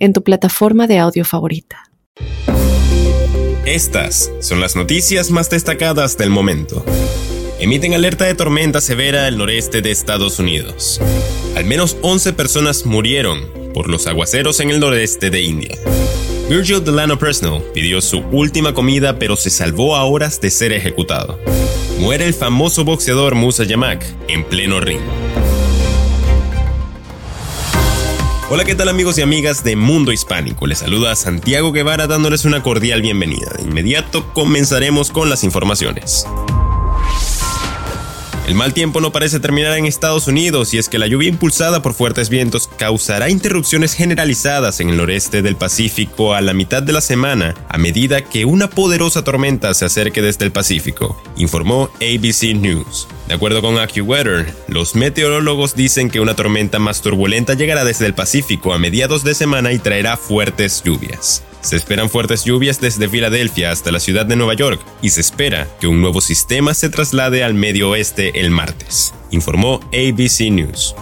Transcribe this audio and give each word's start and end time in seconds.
en 0.00 0.12
tu 0.12 0.24
plataforma 0.24 0.88
de 0.88 0.98
audio 0.98 1.24
favorita. 1.24 1.90
Estas 3.64 4.32
son 4.40 4.60
las 4.60 4.74
noticias 4.74 5.30
más 5.30 5.48
destacadas 5.48 6.18
del 6.18 6.30
momento. 6.30 6.84
Emiten 7.60 7.94
alerta 7.94 8.24
de 8.24 8.34
tormenta 8.34 8.80
severa 8.80 9.26
al 9.26 9.38
noreste 9.38 9.82
de 9.82 9.92
Estados 9.92 10.40
Unidos. 10.40 11.00
Al 11.54 11.66
menos 11.66 11.96
11 12.02 12.32
personas 12.32 12.86
murieron 12.86 13.38
por 13.72 13.88
los 13.88 14.06
aguaceros 14.06 14.58
en 14.60 14.70
el 14.70 14.80
noreste 14.80 15.30
de 15.30 15.42
India. 15.42 15.78
Virgil 16.48 16.82
Delano 16.82 17.16
Presnell 17.16 17.62
pidió 17.72 18.00
su 18.00 18.18
última 18.32 18.74
comida 18.74 19.18
pero 19.20 19.36
se 19.36 19.50
salvó 19.50 19.94
a 19.94 20.04
horas 20.04 20.40
de 20.40 20.50
ser 20.50 20.72
ejecutado. 20.72 21.38
Muere 22.00 22.26
el 22.26 22.34
famoso 22.34 22.82
boxeador 22.82 23.34
Musa 23.34 23.62
Yamak 23.62 24.02
en 24.26 24.42
pleno 24.44 24.80
ring. 24.80 25.00
Hola, 28.52 28.64
¿qué 28.64 28.74
tal 28.74 28.88
amigos 28.88 29.16
y 29.16 29.22
amigas 29.22 29.62
de 29.62 29.76
Mundo 29.76 30.10
Hispánico? 30.10 30.66
Les 30.66 30.80
saluda 30.80 31.14
Santiago 31.14 31.70
Guevara 31.70 32.08
dándoles 32.08 32.44
una 32.44 32.64
cordial 32.64 33.00
bienvenida. 33.00 33.52
De 33.56 33.62
inmediato 33.62 34.34
comenzaremos 34.34 35.12
con 35.12 35.30
las 35.30 35.44
informaciones. 35.44 36.26
El 38.46 38.54
mal 38.56 38.74
tiempo 38.74 39.00
no 39.00 39.12
parece 39.12 39.38
terminar 39.38 39.76
en 39.78 39.86
Estados 39.86 40.26
Unidos 40.26 40.74
y 40.74 40.78
es 40.78 40.88
que 40.88 40.98
la 40.98 41.06
lluvia 41.06 41.28
impulsada 41.28 41.82
por 41.82 41.94
fuertes 41.94 42.30
vientos 42.30 42.68
causará 42.78 43.30
interrupciones 43.30 43.94
generalizadas 43.94 44.80
en 44.80 44.88
el 44.88 44.96
noreste 44.96 45.42
del 45.42 45.56
Pacífico 45.56 46.34
a 46.34 46.40
la 46.40 46.52
mitad 46.52 46.82
de 46.82 46.92
la 46.92 47.00
semana 47.00 47.54
a 47.68 47.78
medida 47.78 48.22
que 48.24 48.44
una 48.44 48.68
poderosa 48.68 49.22
tormenta 49.22 49.72
se 49.74 49.84
acerque 49.84 50.20
desde 50.20 50.46
el 50.46 50.52
Pacífico, 50.52 51.22
informó 51.36 51.90
ABC 51.96 52.54
News. 52.56 53.06
De 53.28 53.34
acuerdo 53.34 53.62
con 53.62 53.78
AccuWeather, 53.78 54.52
los 54.66 54.96
meteorólogos 54.96 55.76
dicen 55.76 56.10
que 56.10 56.18
una 56.18 56.34
tormenta 56.34 56.80
más 56.80 57.02
turbulenta 57.02 57.54
llegará 57.54 57.84
desde 57.84 58.06
el 58.06 58.14
Pacífico 58.14 58.72
a 58.72 58.78
mediados 58.78 59.22
de 59.22 59.34
semana 59.34 59.72
y 59.72 59.78
traerá 59.78 60.16
fuertes 60.16 60.82
lluvias. 60.82 61.44
Se 61.60 61.76
esperan 61.76 62.08
fuertes 62.08 62.44
lluvias 62.44 62.80
desde 62.80 63.08
Filadelfia 63.08 63.70
hasta 63.70 63.92
la 63.92 64.00
ciudad 64.00 64.26
de 64.26 64.36
Nueva 64.36 64.54
York 64.54 64.80
y 65.02 65.10
se 65.10 65.20
espera 65.20 65.68
que 65.80 65.86
un 65.86 66.00
nuevo 66.00 66.20
sistema 66.20 66.74
se 66.74 66.88
traslade 66.88 67.44
al 67.44 67.54
medio 67.54 67.90
oeste 67.90 68.40
el 68.40 68.50
martes, 68.50 69.12
informó 69.30 69.80
ABC 69.92 70.50
News. 70.50 70.94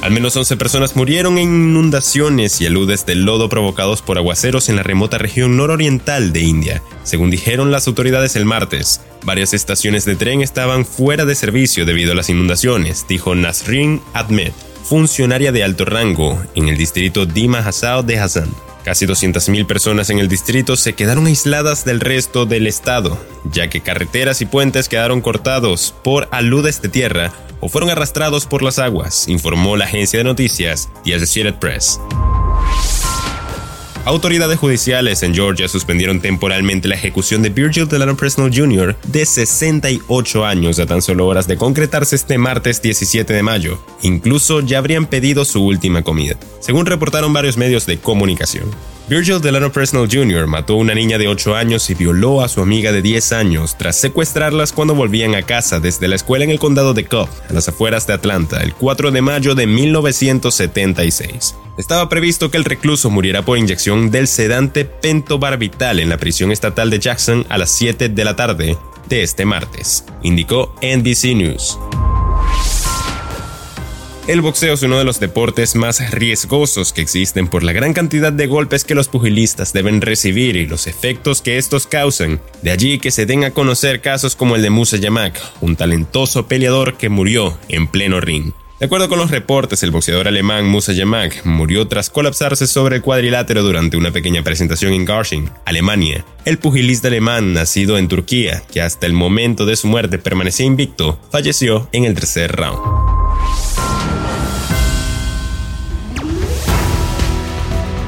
Al 0.00 0.12
menos 0.12 0.36
11 0.36 0.56
personas 0.56 0.94
murieron 0.94 1.38
en 1.38 1.48
inundaciones 1.48 2.60
y 2.60 2.66
aludes 2.66 3.04
de 3.04 3.16
lodo 3.16 3.48
provocados 3.48 4.00
por 4.00 4.16
aguaceros 4.16 4.68
en 4.68 4.76
la 4.76 4.84
remota 4.84 5.18
región 5.18 5.56
nororiental 5.56 6.32
de 6.32 6.40
India, 6.40 6.82
según 7.02 7.30
dijeron 7.30 7.72
las 7.72 7.88
autoridades 7.88 8.36
el 8.36 8.44
martes. 8.44 9.00
Varias 9.24 9.54
estaciones 9.54 10.04
de 10.04 10.14
tren 10.14 10.40
estaban 10.40 10.86
fuera 10.86 11.24
de 11.24 11.34
servicio 11.34 11.84
debido 11.84 12.12
a 12.12 12.14
las 12.14 12.30
inundaciones, 12.30 13.06
dijo 13.08 13.34
Nasrin 13.34 14.00
Ahmed, 14.14 14.52
funcionaria 14.88 15.52
de 15.52 15.62
alto 15.62 15.84
rango 15.84 16.42
en 16.54 16.68
el 16.68 16.78
distrito 16.78 17.26
Dima 17.26 17.58
Hasao 17.58 18.02
de 18.02 18.18
Hassan. 18.18 18.48
Casi 18.84 19.04
200.000 19.04 19.66
personas 19.66 20.08
en 20.08 20.18
el 20.18 20.28
distrito 20.28 20.76
se 20.76 20.94
quedaron 20.94 21.26
aisladas 21.26 21.84
del 21.84 22.00
resto 22.00 22.46
del 22.46 22.66
estado, 22.66 23.18
ya 23.52 23.68
que 23.68 23.82
carreteras 23.82 24.40
y 24.40 24.46
puentes 24.46 24.88
quedaron 24.88 25.20
cortados 25.20 25.94
por 26.02 26.26
aludes 26.30 26.80
de 26.80 26.88
tierra 26.88 27.32
o 27.60 27.68
fueron 27.68 27.90
arrastrados 27.90 28.46
por 28.46 28.62
las 28.62 28.78
aguas, 28.78 29.28
informó 29.28 29.76
la 29.76 29.84
agencia 29.84 30.20
de 30.20 30.24
noticias 30.24 30.88
The 31.04 31.16
Associated 31.16 31.58
Press. 31.58 32.00
Autoridades 34.08 34.58
judiciales 34.58 35.22
en 35.22 35.34
Georgia 35.34 35.68
suspendieron 35.68 36.22
temporalmente 36.22 36.88
la 36.88 36.94
ejecución 36.94 37.42
de 37.42 37.50
Virgil 37.50 37.86
Delano 37.86 38.16
Presnell 38.16 38.50
Jr. 38.50 38.96
de 39.06 39.26
68 39.26 40.46
años 40.46 40.78
a 40.78 40.86
tan 40.86 41.02
solo 41.02 41.26
horas 41.26 41.46
de 41.46 41.58
concretarse 41.58 42.16
este 42.16 42.38
martes 42.38 42.80
17 42.80 43.30
de 43.34 43.42
mayo. 43.42 43.78
Incluso 44.00 44.60
ya 44.60 44.78
habrían 44.78 45.04
pedido 45.04 45.44
su 45.44 45.62
última 45.62 46.04
comida, 46.04 46.38
según 46.58 46.86
reportaron 46.86 47.34
varios 47.34 47.58
medios 47.58 47.84
de 47.84 47.98
comunicación. 47.98 48.70
Virgil 49.08 49.40
Delano 49.40 49.72
Presnell 49.72 50.06
Jr. 50.06 50.46
mató 50.46 50.74
a 50.74 50.76
una 50.76 50.94
niña 50.94 51.16
de 51.16 51.28
8 51.28 51.54
años 51.54 51.88
y 51.88 51.94
violó 51.94 52.42
a 52.42 52.48
su 52.48 52.60
amiga 52.60 52.92
de 52.92 53.00
10 53.00 53.32
años 53.32 53.74
tras 53.78 53.96
secuestrarlas 53.96 54.70
cuando 54.72 54.94
volvían 54.94 55.34
a 55.34 55.44
casa 55.44 55.80
desde 55.80 56.08
la 56.08 56.16
escuela 56.16 56.44
en 56.44 56.50
el 56.50 56.58
condado 56.58 56.92
de 56.92 57.06
Cobb, 57.06 57.30
a 57.48 57.52
las 57.54 57.66
afueras 57.68 58.06
de 58.06 58.12
Atlanta, 58.12 58.62
el 58.62 58.74
4 58.74 59.10
de 59.10 59.22
mayo 59.22 59.54
de 59.54 59.66
1976. 59.66 61.54
Estaba 61.78 62.10
previsto 62.10 62.50
que 62.50 62.58
el 62.58 62.66
recluso 62.66 63.08
muriera 63.08 63.40
por 63.42 63.56
inyección 63.56 64.10
del 64.10 64.28
sedante 64.28 64.84
pentobarbital 64.84 66.00
en 66.00 66.10
la 66.10 66.18
prisión 66.18 66.52
estatal 66.52 66.90
de 66.90 66.98
Jackson 66.98 67.46
a 67.48 67.56
las 67.56 67.70
7 67.70 68.10
de 68.10 68.24
la 68.24 68.36
tarde 68.36 68.76
de 69.08 69.22
este 69.22 69.46
martes, 69.46 70.04
indicó 70.22 70.74
NBC 70.82 71.34
News. 71.34 71.78
El 74.28 74.42
boxeo 74.42 74.74
es 74.74 74.82
uno 74.82 74.98
de 74.98 75.04
los 75.04 75.20
deportes 75.20 75.74
más 75.74 76.10
riesgosos 76.10 76.92
que 76.92 77.00
existen 77.00 77.48
por 77.48 77.62
la 77.62 77.72
gran 77.72 77.94
cantidad 77.94 78.30
de 78.30 78.46
golpes 78.46 78.84
que 78.84 78.94
los 78.94 79.08
pugilistas 79.08 79.72
deben 79.72 80.02
recibir 80.02 80.54
y 80.56 80.66
los 80.66 80.86
efectos 80.86 81.40
que 81.40 81.56
estos 81.56 81.86
causan. 81.86 82.38
De 82.60 82.70
allí 82.70 82.98
que 82.98 83.10
se 83.10 83.24
den 83.24 83.44
a 83.44 83.52
conocer 83.52 84.02
casos 84.02 84.36
como 84.36 84.54
el 84.54 84.60
de 84.60 84.68
Musa 84.68 84.98
Yamak, 84.98 85.40
un 85.62 85.76
talentoso 85.76 86.46
peleador 86.46 86.98
que 86.98 87.08
murió 87.08 87.56
en 87.70 87.86
pleno 87.86 88.20
ring. 88.20 88.52
De 88.78 88.84
acuerdo 88.84 89.08
con 89.08 89.18
los 89.18 89.30
reportes, 89.30 89.82
el 89.82 89.92
boxeador 89.92 90.28
alemán 90.28 90.66
Musa 90.66 90.92
Yamak 90.92 91.46
murió 91.46 91.88
tras 91.88 92.10
colapsarse 92.10 92.66
sobre 92.66 92.96
el 92.96 93.02
cuadrilátero 93.02 93.62
durante 93.62 93.96
una 93.96 94.10
pequeña 94.10 94.42
presentación 94.42 94.92
en 94.92 95.06
Garching, 95.06 95.48
Alemania. 95.64 96.22
El 96.44 96.58
pugilista 96.58 97.08
alemán, 97.08 97.54
nacido 97.54 97.96
en 97.96 98.08
Turquía, 98.08 98.62
que 98.70 98.82
hasta 98.82 99.06
el 99.06 99.14
momento 99.14 99.64
de 99.64 99.76
su 99.76 99.88
muerte 99.88 100.18
permanecía 100.18 100.66
invicto, 100.66 101.18
falleció 101.32 101.88
en 101.92 102.04
el 102.04 102.14
tercer 102.14 102.52
round. 102.54 102.97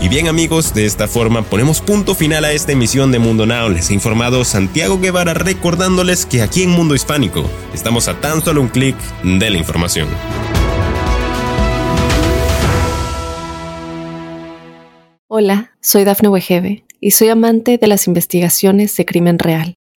Y 0.00 0.08
bien 0.08 0.28
amigos, 0.28 0.74
de 0.74 0.86
esta 0.86 1.08
forma 1.08 1.42
ponemos 1.42 1.80
punto 1.80 2.14
final 2.14 2.44
a 2.44 2.52
esta 2.52 2.70
emisión 2.70 3.10
de 3.10 3.18
Mundo 3.18 3.46
Now. 3.46 3.68
Les 3.68 3.90
ha 3.90 3.94
informado 3.94 4.44
Santiago 4.44 5.00
Guevara 5.00 5.34
recordándoles 5.34 6.24
que 6.24 6.40
aquí 6.40 6.62
en 6.62 6.70
Mundo 6.70 6.94
Hispánico 6.94 7.44
estamos 7.74 8.06
a 8.06 8.20
tan 8.20 8.40
solo 8.40 8.60
un 8.60 8.68
clic 8.68 8.96
de 9.24 9.50
la 9.50 9.58
información. 9.58 10.08
Hola, 15.26 15.72
soy 15.80 16.04
Dafne 16.04 16.28
Wegebe 16.28 16.84
y 17.00 17.10
soy 17.10 17.28
amante 17.28 17.76
de 17.76 17.86
las 17.88 18.06
investigaciones 18.06 18.96
de 18.96 19.04
crimen 19.04 19.38
real. 19.38 19.77